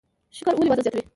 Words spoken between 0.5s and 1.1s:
ولې وزن زیاتوي؟